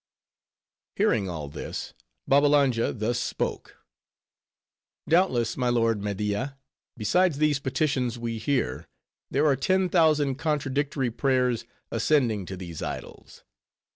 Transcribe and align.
Hearing 0.95 1.29
all 1.29 1.47
this, 1.47 1.93
Babbalanja 2.27 2.91
thus 2.91 3.19
spoke:—"Doubtless, 3.19 5.55
my 5.57 5.69
lord 5.69 6.01
Media, 6.03 6.57
besides 6.97 7.37
these 7.37 7.59
petitions 7.59 8.17
we 8.17 8.39
hear, 8.39 8.87
there 9.29 9.45
are 9.45 9.55
ten 9.55 9.89
thousand 9.89 10.37
contradictory 10.39 11.11
prayers 11.11 11.65
ascending 11.91 12.47
to 12.47 12.57
these 12.57 12.81
idols. 12.81 13.43